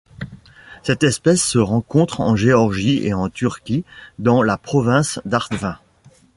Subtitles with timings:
[0.81, 3.85] Cette espèce se rencontre en Géorgie et en Turquie
[4.17, 5.77] dans la province d'Artvin.